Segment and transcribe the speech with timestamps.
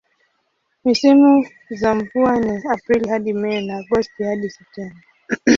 [0.83, 4.95] Misimu za mvua ni Aprili hadi Mei na Agosti hadi Septemba.